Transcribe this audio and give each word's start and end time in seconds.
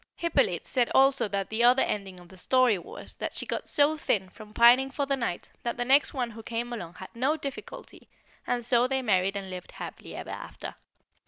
Hippolyte 0.15 0.65
said 0.65 0.89
also 0.95 1.27
that 1.27 1.51
the 1.51 1.63
other 1.63 1.83
ending 1.83 2.19
of 2.19 2.29
the 2.29 2.35
story 2.35 2.79
was, 2.79 3.15
that 3.17 3.35
she 3.35 3.45
got 3.45 3.67
so 3.67 3.95
thin 3.97 4.29
from 4.31 4.51
pining 4.51 4.89
for 4.89 5.05
the 5.05 5.15
knight 5.15 5.47
that 5.61 5.77
the 5.77 5.85
next 5.85 6.11
one 6.11 6.31
who 6.31 6.41
came 6.41 6.73
along 6.73 6.95
had 6.95 7.15
no 7.15 7.37
difficulty, 7.37 8.09
and 8.47 8.65
so 8.65 8.87
they 8.87 9.03
married 9.03 9.35
and 9.35 9.51
lived 9.51 9.73
happy 9.73 10.15
ever 10.15 10.31
after. 10.31 10.73